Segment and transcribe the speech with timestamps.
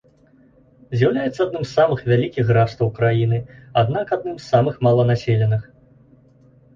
[0.99, 3.37] З'яўляецца адным з самых вялікіх графстваў краіны,
[3.81, 5.61] аднак адным з маланаселеных.